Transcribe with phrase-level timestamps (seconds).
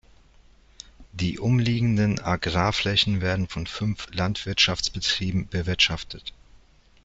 [1.11, 6.33] Die umliegenden Agrarflächen werden von fünf Landwirtschaftsbetrieben bewirtschaftet.